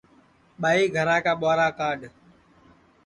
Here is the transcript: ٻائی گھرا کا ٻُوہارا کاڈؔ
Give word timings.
ٻائی 0.61 0.83
گھرا 0.95 1.17
کا 1.25 1.33
ٻُوہارا 1.39 1.67
کاڈؔ 1.79 1.99